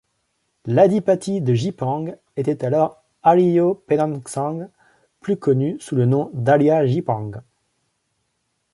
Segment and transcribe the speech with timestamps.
[0.65, 2.05] L'adipati de Jipang
[2.35, 4.71] était alors Aryo Penangsang,
[5.19, 7.39] plus connu sous le nom d'Aria Jipang.